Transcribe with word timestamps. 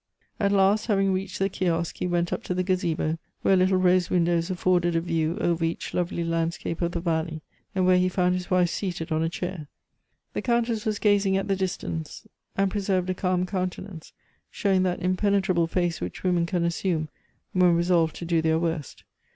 At 0.39 0.51
last, 0.51 0.87
having 0.87 1.13
reached 1.13 1.37
the 1.37 1.47
kiosque, 1.47 1.97
he 1.97 2.07
went 2.07 2.33
up 2.33 2.41
to 2.45 2.55
the 2.55 2.63
gazebo, 2.63 3.19
where 3.43 3.55
little 3.55 3.77
rose 3.77 4.09
windows 4.09 4.49
afforded 4.49 4.95
a 4.95 5.01
view 5.01 5.37
over 5.39 5.63
each 5.63 5.93
lovely 5.93 6.23
landscape 6.23 6.81
of 6.81 6.93
the 6.93 6.99
valley, 6.99 7.43
and 7.75 7.85
where 7.85 7.99
he 7.99 8.09
found 8.09 8.33
his 8.33 8.49
wife 8.49 8.71
seated 8.71 9.11
on 9.11 9.21
a 9.21 9.29
chair. 9.29 9.67
The 10.33 10.41
Countess 10.41 10.87
was 10.87 10.97
gazing 10.97 11.37
at 11.37 11.47
the 11.47 11.55
distance, 11.55 12.25
and 12.57 12.71
preserved 12.71 13.11
a 13.11 13.13
calm 13.13 13.45
countenance, 13.45 14.11
showing 14.49 14.81
that 14.81 15.03
impenetrable 15.03 15.67
face 15.67 16.01
which 16.01 16.23
women 16.23 16.47
can 16.47 16.63
assume 16.65 17.07
when 17.53 17.75
resolved 17.75 18.15
to 18.15 18.25
do 18.25 18.41
their 18.41 18.57
worst. 18.57 19.03